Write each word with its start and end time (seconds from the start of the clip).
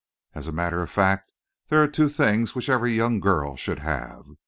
As 0.33 0.47
a 0.47 0.51
matter 0.51 0.81
of 0.81 0.89
fact, 0.89 1.31
there 1.67 1.79
are 1.83 1.87
two 1.87 2.09
things 2.09 2.55
which 2.55 2.69
every 2.69 2.91
young 2.93 3.19
girl 3.19 3.55
should 3.55 3.77
have. 3.85 4.25